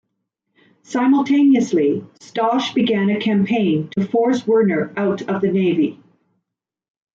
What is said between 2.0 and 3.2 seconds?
Stosch began a